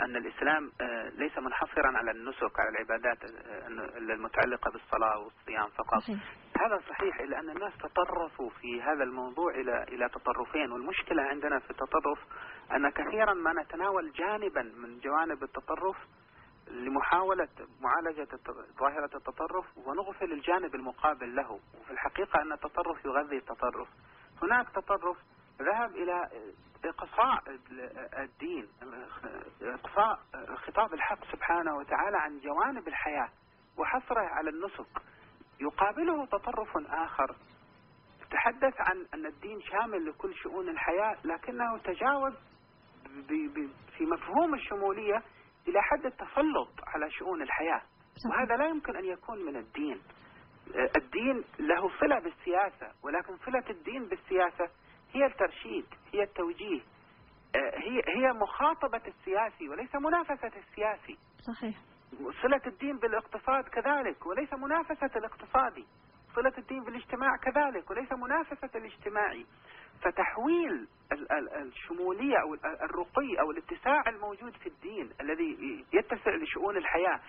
[0.00, 0.72] أن الإسلام
[1.18, 3.18] ليس منحصرا على النسك على العبادات
[3.96, 6.18] المتعلقة بالصلاة والصيام فقط صحيح.
[6.66, 11.70] هذا صحيح إلا أن الناس تطرفوا في هذا الموضوع إلى إلى تطرفين والمشكلة عندنا في
[11.70, 12.18] التطرف
[12.72, 15.96] أن كثيرا ما نتناول جانبا من جوانب التطرف
[16.68, 17.48] لمحاولة
[17.80, 18.28] معالجة
[18.78, 21.60] ظاهرة التطرف ونغفل الجانب المقابل له.
[21.80, 23.88] وفي الحقيقة أن التطرف يغذي التطرف.
[24.42, 25.16] هناك تطرف
[25.62, 26.28] ذهب إلى
[26.84, 27.42] إقصاء
[28.18, 28.68] الدين
[29.62, 30.20] إقصاء
[30.56, 33.28] خطاب الحق سبحانه وتعالى عن جوانب الحياة
[33.78, 35.02] وحصره على النسك.
[35.60, 37.36] يقابله تطرف آخر.
[38.30, 42.34] تحدث عن أن الدين شامل لكل شؤون الحياة لكنه تجاوز
[43.96, 45.22] في مفهوم الشمولية
[45.68, 47.82] إلى حد التسلط على شؤون الحياة.
[48.30, 50.02] وهذا لا يمكن أن يكون من الدين.
[50.96, 54.70] الدين له صلة بالسياسة ولكن صلة الدين بالسياسة
[55.12, 56.80] هي الترشيد هي التوجيه.
[57.56, 61.18] هي هي مخاطبة السياسي وليس منافسة السياسي.
[61.46, 61.76] صحيح.
[62.42, 65.86] صلة الدين بالاقتصاد كذلك وليس منافسة الاقتصادي.
[66.36, 69.46] صلة الدين بالاجتماع كذلك وليس منافسة الاجتماعي
[70.02, 70.88] فتحويل
[71.56, 77.20] الشمولية أو الرقي أو الاتساع الموجود في الدين الذي يتسع لشؤون الحياة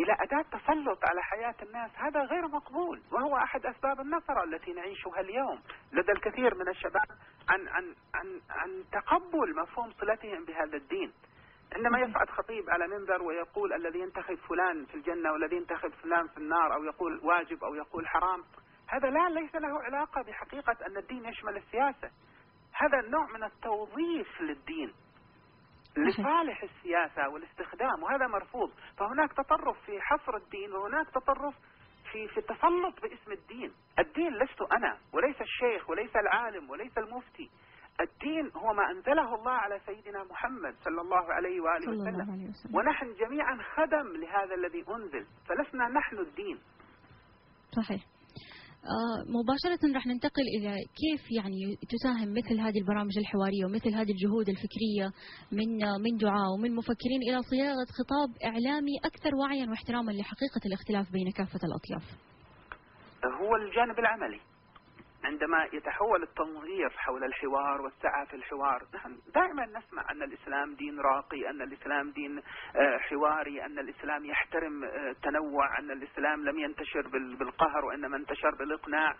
[0.00, 5.20] إلى أداة تسلط على حياة الناس هذا غير مقبول وهو أحد أسباب النفرة التي نعيشها
[5.20, 5.60] اليوم.
[5.92, 7.06] لدى الكثير من الشباب
[7.48, 11.12] عن عن عن عن تقبل مفهوم صلتهم بهذا الدين.
[11.76, 16.36] عندما يصعد خطيب على منبر ويقول الذي ينتخب فلان في الجنة والذي ينتخب فلان في
[16.36, 18.44] النار أو يقول واجب أو يقول حرام.
[18.88, 22.10] هذا لا ليس له علاقة بحقيقة أن الدين يشمل السياسة.
[22.72, 24.92] هذا النوع من التوظيف للدين
[25.96, 28.72] لصالح السياسة والاستخدام وهذا مرفوض.
[28.98, 31.54] فهناك تطرف في حصر الدين وهناك تطرف
[32.12, 33.72] في في التسلط باسم الدين.
[33.98, 37.50] الدين لست أنا وليس الشيخ وليس العالم وليس المفتي.
[38.00, 42.08] الدين هو ما أنزله الله على سيدنا محمد صلى الله عليه وآله صلى وسلم.
[42.20, 46.58] الله عليه وسلم ونحن جميعا خدم لهذا الذي أنزل فلسنا نحن الدين
[47.76, 48.02] صحيح
[48.84, 54.48] آه مباشرة رح ننتقل إلى كيف يعني تساهم مثل هذه البرامج الحوارية ومثل هذه الجهود
[54.48, 55.06] الفكرية
[55.52, 55.68] من
[56.04, 61.60] من دعاء ومن مفكرين إلى صياغة خطاب إعلامي أكثر وعيا واحتراما لحقيقة الاختلاف بين كافة
[61.68, 62.04] الأطياف.
[63.40, 64.40] هو الجانب العملي
[65.24, 68.82] عندما يتحول التنظير حول الحوار والسعة في الحوار.
[68.94, 72.38] نحن دائما نسمع أن الإسلام دين راقي أن الإسلام دين
[72.76, 77.08] آه، حواري أن الإسلام يحترم التنوع آه، أن الإسلام لم ينتشر
[77.38, 79.14] بالقهر وإنما انتشر بالإقناع.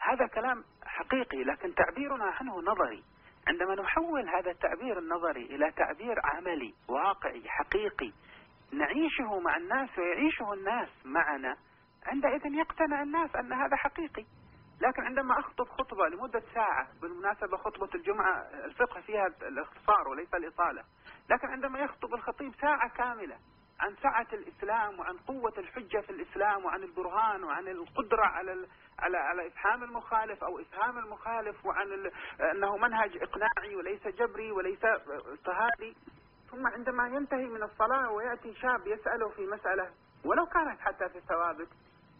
[0.00, 3.04] هذا كلام حقيقي لكن تعبيرنا عنه نظري.
[3.48, 8.12] عندما نحول هذا التعبير النظري إلى تعبير عملي واقعي حقيقي
[8.72, 11.56] نعيشه مع الناس ويعيشه الناس معنا
[12.06, 14.24] عندئذ يقتنع الناس أن هذا حقيقي.
[14.80, 20.84] لكن عندما أخطب خطبة لمدة ساعة بالمناسبة خطبة الجمعة الفقه فيها الاختصار وليس الإطالة
[21.30, 23.38] لكن عندما يخطب الخطيب ساعة كاملة
[23.80, 28.66] عن سعة الإسلام وعن قوة الحجة في الإسلام وعن البرهان وعن القدرة على
[28.98, 32.10] على على إفهام المخالف أو إفهام المخالف وعن
[32.52, 35.96] أنه منهج إقناعي وليس جبري وليس اضطهادي.
[36.50, 39.90] ثم عندما ينتهي من الصلاة ويأتي شاب يسأله في مسألة
[40.24, 41.68] ولو كانت حتى في الثوابت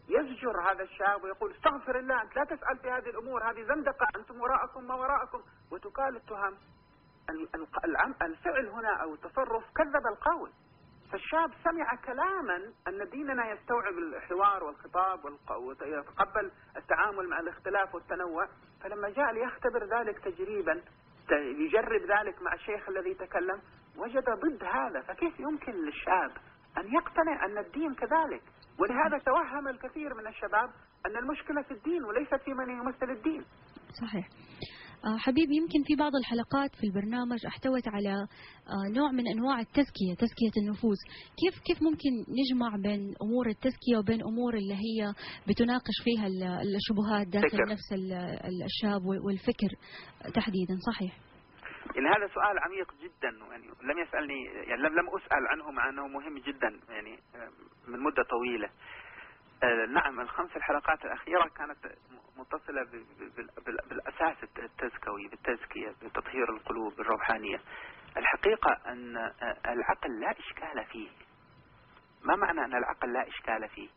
[0.09, 4.41] يزجر هذا الشاب ويقول استغفر الله أنت لا تسأل في هذه الأمور هذه زندقة أنتم
[4.41, 5.43] وراءكم ما وراءكم.
[5.73, 6.57] وتقال التهم
[8.23, 10.51] الفعل هنا أو التصرف كذب القول.
[11.13, 15.25] فالشاب سمع كلاما أن ديننا يستوعب الحوار والخطاب
[15.61, 18.49] ويتقبل التعامل مع الاختلاف والتنوع.
[18.83, 20.83] فلما جاء ليختبر ذلك تجريبا
[21.33, 23.63] يجرب ذلك مع الشيخ الذي تكلم
[23.97, 25.01] وجد ضد هذا.
[25.01, 26.33] فكيف يمكن للشاب
[26.79, 28.43] أن يقتنع أن الدين كذلك؟
[28.81, 30.69] ولهذا توهم الكثير من الشباب
[31.07, 33.45] أن المشكلة في الدين وليست في من يمثل الدين
[34.03, 34.29] صحيح
[35.05, 38.15] آه، حبيب يمكن في بعض الحلقات في البرنامج احتوت على
[38.69, 40.99] آه، نوع من أنواع التزكية، تزكية النفوس،
[41.41, 45.13] كيف كيف ممكن نجمع بين أمور التزكية وبين أمور اللي هي
[45.49, 46.27] بتناقش فيها
[46.63, 47.71] الشبهات داخل فكر.
[47.71, 47.93] نفس
[48.65, 49.69] الشاب والفكر
[50.35, 51.19] تحديدا، صحيح؟
[51.95, 56.07] يعني هذا سؤال عميق جدا يعني لم يسألني يعني لم لم أسأل عنه مع أنه
[56.07, 57.51] مهم جدا يعني آه،
[57.89, 58.71] من مدة طويلة.
[59.63, 61.79] آه، نعم الخمس الحلقات الأخيرة كانت
[62.37, 62.85] متصلة
[63.89, 67.61] بالأساس التزكوي بالتزكية بتطهير القلوب بالروحانية
[68.17, 71.09] الحقيقة أن آه، العقل لا إشكال فيه.
[72.23, 73.89] ما معنى أن العقل لا إشكال فيه؟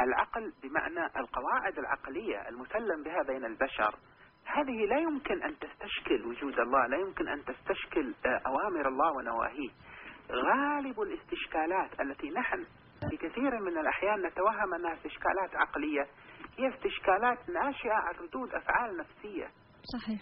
[0.00, 3.94] العقل بمعنى القواعد العقلية المسلم بها بين البشر
[4.54, 9.70] هذه لا يمكن أن تستشكل وجود الله لا يمكن أن تستشكل آه، أوامر الله ونواهيه.
[10.30, 12.66] غالب الاستشكالات التي نحن
[13.10, 16.06] في كثير من الأحيان نتوهم أنها استشكالات عقلية
[16.58, 19.50] هي استشكالات ناشئة عن ردود أفعال نفسية.
[19.92, 20.20] صحيح.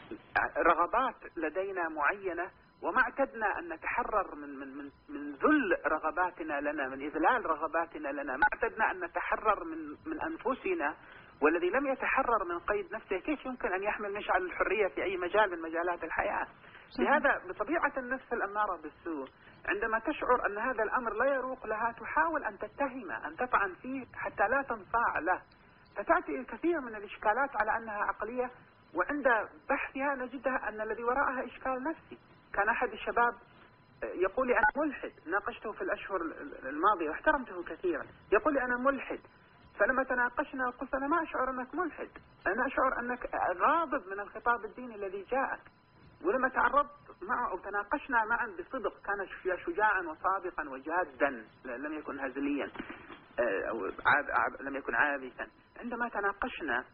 [0.59, 2.51] رغبات لدينا معينة
[2.83, 8.37] وما اعتدنا أن نتحرر من من من من ذل رغباتنا لنا من إذلال رغباتنا لنا.
[8.37, 10.97] ما اعتدنا أن نتحرر من من أنفسنا
[11.43, 15.51] والذي لم يتحرر من قيد نفسه كيف يمكن أن يحمل مشعل الحرية في أي مجال
[15.51, 16.47] من مجالات الحياة؟
[16.99, 19.29] لهذا بطبيعة النفس الأمارة بالسوء
[19.69, 24.49] عندما تشعر أن هذا الأمر لا يروق لها تحاول أن تتهمه أن تطعن فيه حتى
[24.49, 25.43] لا تنصاع له.
[25.97, 28.51] فتأتي الكثير من الإشكالات على أنها عقلية
[28.95, 32.19] وعند بحثها نجدها أن الذي وراءها إشكال نفسي.
[32.55, 33.35] كان أحد الشباب
[34.03, 35.13] يقول لي أنا ملحد.
[35.27, 36.21] ناقشته في الأشهر
[36.63, 38.07] الماضية واحترمته كثيرا.
[38.33, 39.21] يقول لي أنا ملحد.
[39.79, 42.09] فلما تناقشنا قلت أنا ما أشعر أنك ملحد.
[42.47, 45.61] أنا أشعر أنك غاضب من الخطاب الديني الذي جاءك.
[46.25, 49.27] ولما تعرضت معه أو تناقشنا معا بصدق كان
[49.67, 52.71] شجاعا وصادقا وجادا لم يكن هزليا
[53.41, 53.87] آه، أو
[54.61, 55.47] لم يكن عابثا.
[55.81, 56.85] عندما تناقشنا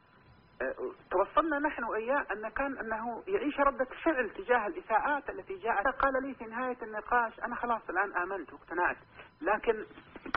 [0.62, 0.74] آه،
[1.10, 5.86] توصلنا نحن وإياه أن كان أنه يعيش ردة فعل تجاه الإساءات التي جاءت.
[5.86, 8.96] قال لي في نهاية النقاش أنا خلاص الآن آمنت واقتنعت.
[9.40, 9.86] لكن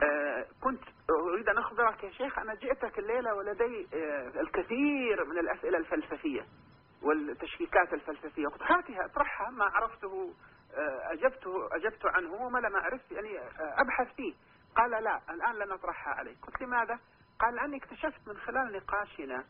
[0.03, 3.87] آه، كنت أريد أن أخبرك يا شيخ أنا جئتك الليلة ولدي
[4.39, 6.45] الكثير من الأسئلة الفلسفية
[7.01, 8.47] والتشكيكات الفلسفية.
[8.47, 10.33] قلت هاتها أطرحها ما عرفته
[11.11, 14.33] أجبته أجبت عنه وما لم أعرف يعني أبحث فيه.
[14.75, 16.37] قال لا الآن لن أطرحها عليك.
[16.45, 16.99] قلت لماذا؟
[17.39, 19.43] قال لأني اكتشفت من خلال نقاشنا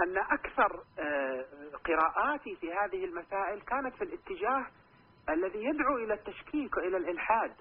[0.00, 1.44] أن أكثر آه،
[1.84, 4.66] قراءاتي في هذه المسائل كانت في الاتجاه
[5.28, 7.52] الذي يدعو إلى التشكيك وإلى الإلحاد.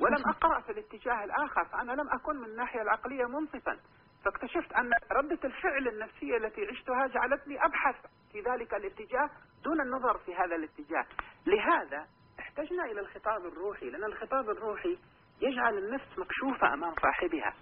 [0.00, 3.78] ولم أقرأ في الاتجاه الآخر فأنا لم أكن من الناحية العقلية منصفا.
[4.24, 7.96] فاكتشفت أن ردة الفعل النفسية التي عشتها جعلتني أبحث
[8.32, 9.30] في ذلك الاتجاه
[9.64, 11.06] دون النظر في هذا الاتجاه.
[11.46, 12.06] لهذا
[12.40, 14.98] احتجنا إلى الخطاب الروحي لأن الخطاب الروحي
[15.40, 17.54] يجعل النفس مكشوفة أمام صاحبها.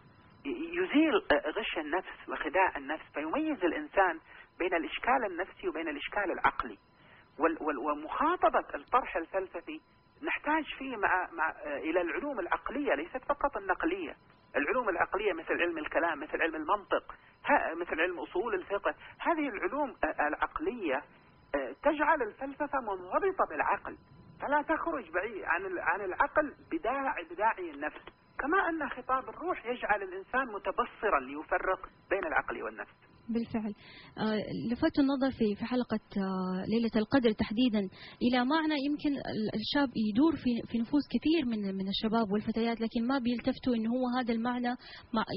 [0.73, 1.15] يزيل
[1.57, 4.21] غش النفس وخداع النفس فيميز الإنسان
[4.59, 6.79] بين الإشكال النفسي وبين الإشكال العقلي.
[7.87, 9.81] ومخاطبة الطرح الفلسفي
[10.23, 14.17] نحتاج فيه مع, مع إلى العلوم العقلية ليست فقط النقلية.
[14.57, 17.15] العلوم العقلية مثل علم الكلام مثل علم المنطق
[17.77, 18.95] مثل علم أصول الفقه.
[19.21, 21.03] هذه العلوم العقلية
[21.83, 23.97] تجعل الفلسفة منضبطة بالعقل.
[24.41, 28.01] فلا تخرج بعيد عن عن العقل بداعي بداعي النفس.
[28.39, 33.08] كما أن خطاب الروح يجعل الإنسان متبصرا ليفرق بين العقل والنفس.
[33.29, 33.75] بالفعل.
[34.19, 37.89] آه، لفت النظر في في حلقة آه، ليلة القدر تحديدا
[38.23, 39.11] إلى معنى يمكن
[39.55, 44.19] الشاب يدور في في نفوس كثير من من الشباب والفتيات لكن ما بيلتفتوا إنه هو
[44.19, 44.77] هذا المعنى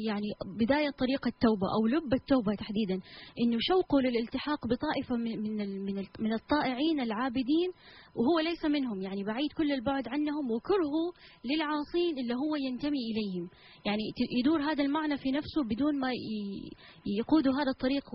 [0.08, 0.27] يعني
[0.60, 3.06] بداية طريق التوبة أو لب التوبة تحديدا.
[3.41, 7.69] إنه شوقه للالتحاق بطائفة من من من الطائعين العابدين
[8.15, 11.06] وهو ليس منهم يعني بعيد كل البعد عنهم وكرهه
[11.45, 13.49] للعاصين اللي هو ينتمي إليهم.
[13.86, 14.04] يعني
[14.39, 16.12] يدور هذا المعنى في نفسه بدون ما
[17.06, 18.09] يقوده هذا الطريق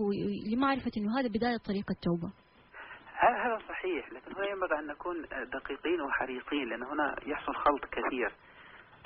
[0.53, 2.31] لمعرفة أنه هذا بداية طريق التوبة.
[3.19, 5.21] هذا صحيح لكن هنا ينبغي أن نكون
[5.53, 8.35] دقيقين وحريصين لأن هنا يحصل خلط كثير.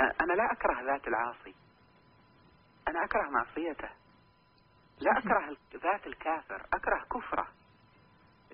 [0.02, 1.56] أنا لا أكره ذات العاصي.
[2.88, 3.90] أنا أكره معصيته.
[5.00, 6.66] لا أكره ذات الكافر.
[6.74, 7.48] أكره كفره.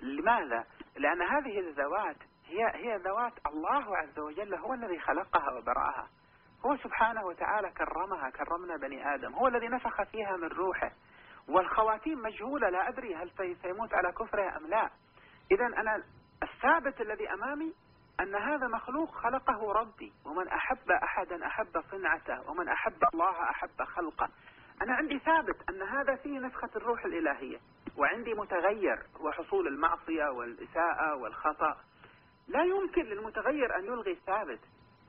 [0.02, 0.66] لماذا؟
[0.96, 2.16] لأن هذه الذوات
[2.46, 6.08] هي هي ذوات الله عز وجل هو الذي خلقها وبرأها.
[6.66, 9.34] هو سبحانه وتعالى كرمها كرمنا بني آدم.
[9.34, 10.92] هو الذي نفخ فيها من روحه.
[11.48, 13.30] والخواتيم مجهولة لا أدري هل
[13.62, 14.90] سيموت على كفره أم لا.
[15.50, 16.02] إذا أنا
[16.42, 17.74] الثابت الذي أمامي
[18.20, 24.28] أن هذا مخلوق خلقه ربي ومن أحب أحدا أحب صنعته ومن أحب الله أحب خلقه.
[24.82, 27.58] أنا عندي ثابت أن هذا فيه نفخة الروح الإلهية
[27.96, 31.76] وعندي متغير هو حصول المعصية والإساءة والخطأ.
[32.48, 34.60] لا يمكن للمتغير أن يلغي الثابت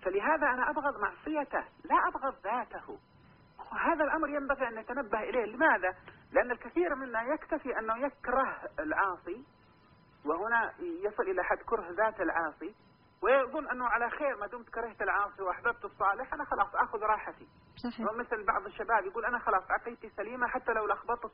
[0.02, 2.99] فلهذا أنا أبغض معصيته لا أبغض ذاته.
[3.72, 5.95] هذا الأمر ينبغي أن نتنبه إليه لماذا؟
[6.32, 9.45] لأن الكثير منا يكتفي أنه يكره العاصي
[10.26, 12.76] وهنا يصل إلى حد كره ذات العاصي
[13.22, 18.10] ويظن أنه على خير ما دمت كرهت العاصي وأحببت الصالح أنا خلاص أخذ راحتي صحيح.
[18.12, 21.32] ومثل بعض الشباب يقول أنا خلاص عقيدتي سليمة حتى لو لخبطت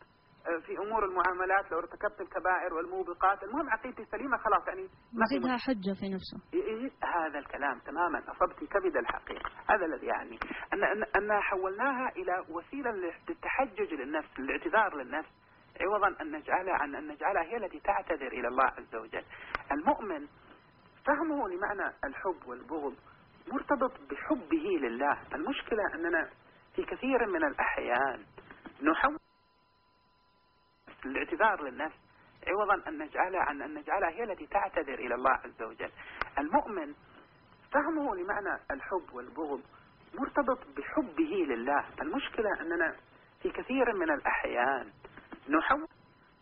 [0.65, 6.09] في أمور المعاملات لو ارتكبت الكبائر والموبقات المهم عقيدتي سليمة خلاص يعني يزيدها حجة في
[6.09, 6.37] نفسه.
[7.03, 8.19] هذا الكلام تماما.
[8.19, 9.49] أصبت كبد الحقيقة.
[9.69, 10.39] هذا الذي يعني
[10.73, 15.29] أن أن حولناها إلى وسيلة للتحجج للنفس للاعتذار للنفس
[15.81, 19.25] عوضا أن نجعلها عن أن نجعلها هي التي تعتذر إلى الله عز وجل.
[19.71, 20.27] المؤمن
[21.05, 22.95] فهمه لمعنى الحب والبغض
[23.47, 25.17] مرتبط بحبه لله.
[25.35, 26.29] المشكلة أننا
[26.75, 28.25] في كثير من الأحيان
[28.81, 29.24] نحول
[31.11, 31.95] الاعتذار للنفس.
[32.47, 35.91] عوضا أن نجعلها عن أن نجعلها هي التي تعتذر إلى الله عز وجل.
[36.37, 36.93] المؤمن
[37.71, 39.61] فهمه لمعنى الحب والبغض
[40.13, 41.85] مرتبط بحبه لله.
[42.01, 42.95] المشكلة أننا
[43.41, 44.91] في كثير من الأحيان
[45.49, 45.87] نحول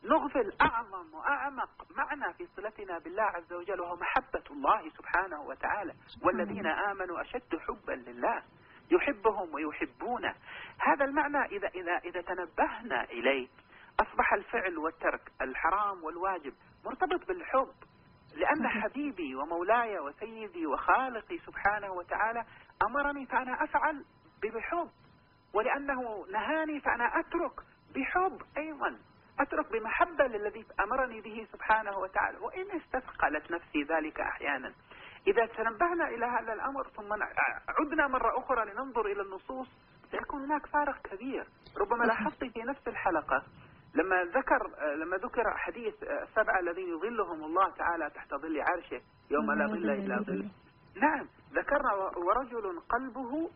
[0.04, 5.94] نغفل أعظم وأعمق معنى في صلتنا بالله عز وجل وهو محبة الله سبحانه وتعالى.
[6.22, 8.44] والذين آمنوا أشد حبا لله
[8.92, 10.36] يحبهم ويحبونه.
[10.80, 13.48] هذا المعنى إذا, إذا, إذا تنبهنا إليه
[14.00, 16.54] أصبح الفعل والترك الحرام والواجب
[16.86, 17.74] مرتبط بالحب
[18.36, 22.46] لأن حبيبي ومولاي وسيدي وخالقي سبحانه وتعالى
[22.84, 24.06] أمرني فأنا أفعل
[24.44, 24.90] بحب
[25.54, 27.54] ولأنه نهاني فأنا أترك
[27.96, 29.00] بحب أيضا
[29.40, 34.74] أترك بمحبة للذي أمرني به سبحانه وتعالى وإن استثقلت نفسي ذلك أحيانا.
[35.28, 37.14] إذا تنبهنا إلى هذا الأمر ثم
[37.80, 39.68] عدنا مرة أخرى لننظر إلى النصوص
[40.12, 41.48] سيكون هناك فارق كبير.
[41.78, 43.44] ربما لاحظت في نفس الحلقة
[43.96, 49.68] لما ذكر لما ذكر حديث السبعة الذين يظلهم الله تعالى تحت ظل عرشه يوم لا
[49.68, 50.48] ظل إلا ظل.
[50.96, 51.28] نعم.
[51.54, 53.50] ذكرنا ورجل قلبه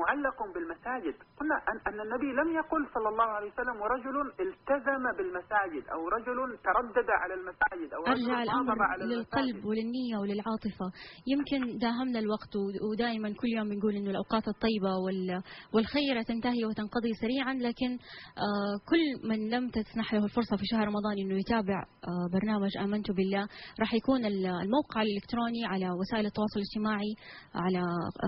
[0.00, 1.14] معلق بالمساجد.
[1.38, 1.56] قلنا
[1.88, 4.16] أن النبي لم يقل صلى الله عليه وسلم ورجل
[4.46, 6.38] التزم بالمساجد أو رجل
[6.68, 10.86] تردد على المساجد أو رجل أرجع الأمر على للقلب وللنية وللعاطفة.
[11.32, 12.52] يمكن داهمنا الوقت
[12.90, 14.92] ودائما كل يوم بنقول أنه الأوقات الطيبة
[15.74, 17.90] والخيرة تنتهي وتنقضي سريعا لكن
[18.46, 23.10] آه، كل من لم تسنح له الفرصة في شهر رمضان أنه يتابع آه، برنامج آمنت
[23.10, 23.44] بالله
[23.80, 27.12] راح يكون الموقع الإلكتروني على وسائل التواصل الاجتماعي
[27.64, 27.82] على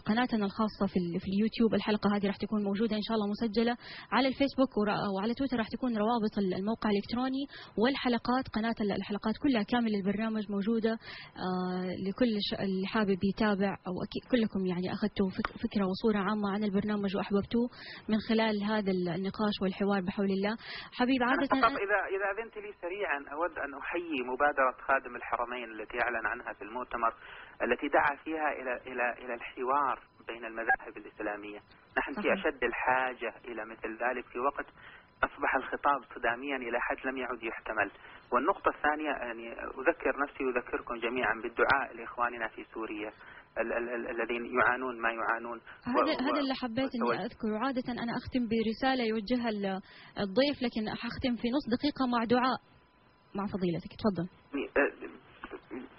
[0.07, 1.58] قناتنا الخاصة في اليوتيوب.
[1.59, 3.77] اليوتيوب الحلقة هذه راح تكون موجودة إن شاء الله مسجلة
[4.13, 4.73] على الفيسبوك
[5.17, 7.45] وعلى تويتر راح تكون روابط الموقع الإلكتروني
[7.81, 10.93] والحلقات قناة الحلقات كلها كامل البرنامج موجودة
[11.47, 12.31] آه، لكل
[12.65, 13.95] اللي حابب يتابع أو
[14.33, 15.29] كلكم يعني أخذتوا
[15.65, 17.67] فكرة وصورة عامة عن البرنامج وأحببتوه
[18.09, 20.55] من خلال هذا النقاش والحوار بحول الله.
[20.99, 25.97] حبيب عادة فقط إذا إذا أذنت لي سريعا أود أن أحيي مبادرة خادم الحرمين التي
[26.03, 27.13] أعلن عنها في المؤتمر
[27.63, 29.99] التي دعا فيها إلى إلى إلى الحوار
[30.29, 31.61] بين المذاهب الإسلامية.
[31.99, 34.67] نحن في أشد الحاجة إلى مثل ذلك في وقت
[35.25, 37.91] أصبح الخطاب صداميا إلى حد لم يعد يحتمل.
[38.33, 43.13] والنقطة الثانية يعني أذكر نفسي وأذكركم جميعا بالدعاء لإخواننا في سوريا
[44.11, 45.61] الذين يعانون ما يعانون.
[45.85, 47.59] هذا هذا اللي حبيت إني أذكره.
[47.65, 49.51] عادة أنا أختم برسالة يوجهها
[50.25, 52.59] الضيف لكن حختم في نص دقيقة مع دعاء
[53.35, 53.93] مع فضيلتك.
[54.03, 54.29] تفضل.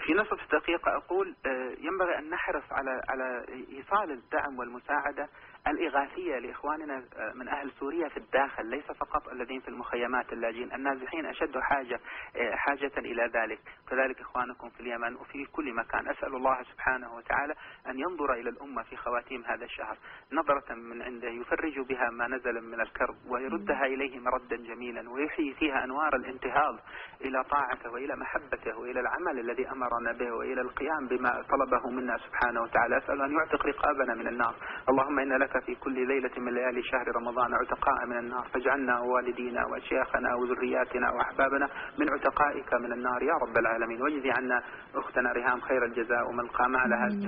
[0.10, 5.30] في نصف دقيقة أقول آه، ينبغي أن نحرص على على إيصال الدعم والمساعدة
[5.68, 11.26] الإغاثية لإخواننا آه، من أهل سوريا في الداخل ليس فقط الذين في المخيمات اللاجئين النازحين
[11.26, 12.00] أشد حاجة
[12.36, 13.60] آه، حاجة إلى ذلك.
[13.90, 16.10] كذلك إخوانكم في اليمن وفي كل مكان.
[16.10, 17.54] أسأل الله سبحانه وتعالى
[17.88, 19.98] أن ينظر إلى الأمة في خواتيم هذا الشهر.
[20.32, 25.84] نظرة من عنده يفرج بها ما نزل من الكرب ويردها إليهم ردا جميلا ويحيي فيها
[25.84, 26.80] أنوار الانتهاض
[27.22, 29.70] إلى طاعته وإلى محبته وإلى العمل الذي
[30.00, 32.98] أمرنا به وإلى القيام بما طلبه منا سبحانه وتعالى.
[32.98, 34.56] أسأل أن يعتق رقابنا من النار.
[34.90, 38.48] اللهم إن لك في كل ليلة من ليالي شهر رمضان عتقاء من النار.
[38.54, 44.02] فاجعلنا ووالدينا وأشياخنا وذرياتنا وأحبابنا من عتقائك من النار يا رب العالمين.
[44.02, 44.64] واجزي عنا
[44.96, 47.28] أختنا ريهام خير الجزاء ومن قام على هذه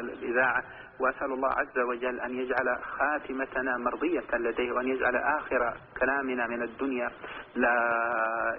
[0.00, 0.64] الإذاعة.
[1.00, 7.08] وأسأل الله عز وجل أن يجعل خاتمتنا مرضية لديه وأن يجعل آخر كلامنا من الدنيا
[7.56, 7.78] لا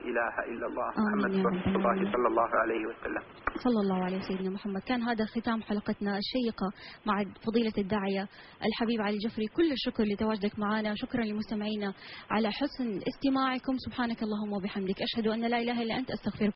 [0.09, 3.23] إله إلا الله محمد رسول الله صلى الله عليه وسلم.
[3.65, 4.81] صلى الله عليه سيدنا محمد.
[4.81, 6.67] كان هذا ختام حلقتنا الشيقة
[7.05, 8.27] مع فضيلة الداعية
[8.67, 9.47] الحبيب علي جفري.
[9.47, 10.93] كل الشكر لتواجدك معنا.
[10.95, 11.93] شكرا لمستمعينا
[12.31, 13.73] على حسن استماعكم.
[13.85, 15.01] سبحانك اللهم وبحمدك.
[15.01, 16.11] أشهد أن لا إله إلا أنت.
[16.11, 16.41] أستغفرك.